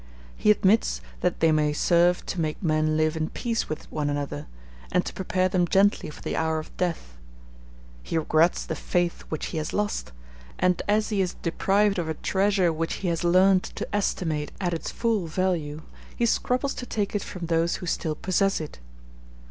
[0.35, 4.47] He admits that they may serve to make men live in peace with one another,
[4.91, 7.19] and to prepare them gently for the hour of death.
[8.01, 10.11] He regrets the faith which he has lost;
[10.57, 14.73] and as he is deprived of a treasure which he has learned to estimate at
[14.73, 15.83] its full value,
[16.15, 18.79] he scruples to take it from those who still possess it.